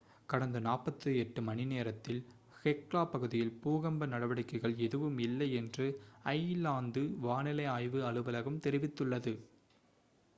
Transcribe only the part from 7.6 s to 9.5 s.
ஆய்வு அலுவலகம் தெரிவித்துள்ளது